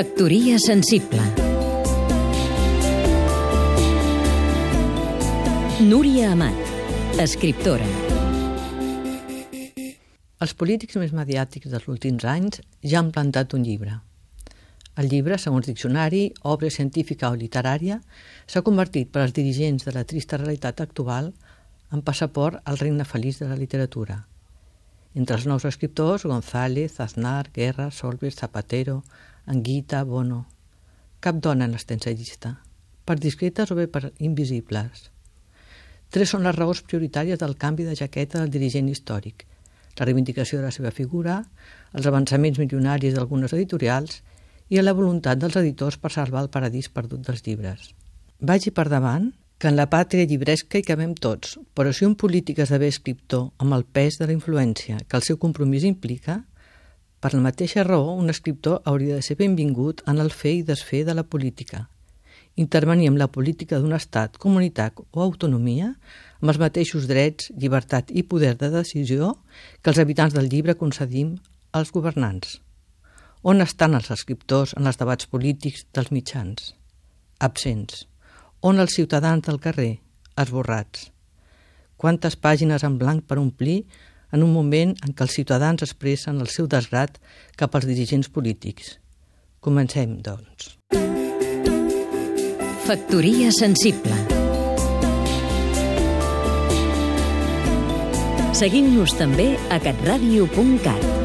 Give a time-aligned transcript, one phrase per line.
[0.00, 1.20] Factoria sensible
[5.90, 6.62] Núria Amat,
[7.20, 7.84] escriptora
[10.40, 13.98] Els polítics més mediàtics dels últims anys ja han plantat un llibre.
[14.96, 18.00] El llibre, segons diccionari, obra científica o literària,
[18.48, 21.34] s'ha convertit per als dirigents de la trista realitat actual
[21.92, 24.22] en passaport al regne feliç de la literatura.
[25.12, 29.02] Entre els nous escriptors, González, Aznar, Guerra, Solbes, Zapatero,
[29.50, 30.46] Anguita, Bono...
[31.20, 32.52] Cap dona en l'extensa llista,
[33.04, 35.08] per discretes o bé per invisibles.
[36.08, 39.42] Tres són les raons prioritàries del canvi de jaqueta del dirigent històric,
[39.98, 41.40] la reivindicació de la seva figura,
[41.92, 44.22] els avançaments milionaris d'algunes editorials
[44.70, 47.90] i la voluntat dels editors per salvar el paradís perdut dels llibres.
[48.40, 52.62] Vagi per davant que en la pàtria llibresca hi cabem tots, però si un polític
[52.62, 56.44] esdevé escriptor amb el pes de la influència que el seu compromís implica,
[57.20, 61.04] per la mateixa raó, un escriptor hauria de ser benvingut en el fer i desfer
[61.04, 61.88] de la política.
[62.56, 65.92] Intervenir en la política d'un estat, comunitat o autonomia
[66.40, 69.34] amb els mateixos drets, llibertat i poder de decisió
[69.82, 71.36] que els habitants del llibre concedim
[71.72, 72.58] als governants.
[73.42, 76.74] On estan els escriptors en els debats polítics dels mitjans?
[77.38, 78.06] Absents.
[78.60, 80.00] On els ciutadans del carrer?
[80.36, 81.10] Esborrats.
[81.96, 83.84] Quantes pàgines en blanc per omplir
[84.32, 87.18] en un moment en què els ciutadans expressen el seu desgrat
[87.60, 88.98] cap als dirigents polítics.
[89.60, 90.76] Comencem, doncs.
[92.90, 94.16] Factoria sensible
[98.60, 101.19] Seguim-nos també a catradio.cat